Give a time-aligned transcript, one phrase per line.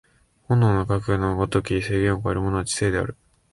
[0.47, 3.15] 本能のかくの如き制限を超えるものは知性である。